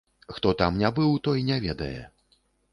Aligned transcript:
Хто 0.37 0.53
там 0.61 0.79
не 0.85 0.91
быў, 0.97 1.13
той 1.29 1.45
не 1.53 1.61
ведае. 1.69 2.01